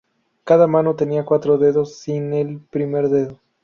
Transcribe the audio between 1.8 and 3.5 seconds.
sin el primer dedo.